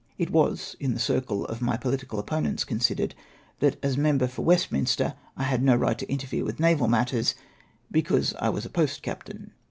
It 0.17 0.31
was 0.31 0.75
in 0.79 0.95
the 0.95 0.99
circle 0.99 1.45
of 1.45 1.61
my 1.61 1.77
political 1.77 2.23
oppo 2.23 2.41
nents 2.43 2.65
considered 2.65 3.13
that 3.59 3.77
as 3.85 3.99
member 3.99 4.25
for 4.27 4.41
Westminster 4.43 5.13
I 5.37 5.43
had 5.43 5.61
no 5.61 5.75
right 5.75 5.99
to 5.99 6.11
interfere 6.11 6.43
with 6.43 6.59
naval 6.59 6.87
matters— 6.87 7.35
because 7.91 8.33
I 8.39 8.47
ivas 8.47 8.65
a 8.65 8.69
p>ost 8.69 9.03
captain 9.03 9.51